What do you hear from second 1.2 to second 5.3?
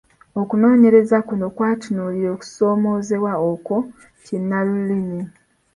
kuno kwatunuulira okusoomoozebwa okwo kinnalulimi.